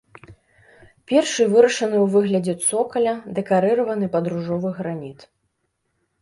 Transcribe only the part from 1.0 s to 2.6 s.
Першы вырашаны ў выглядзе